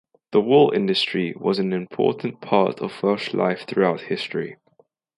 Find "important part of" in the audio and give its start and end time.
1.73-3.03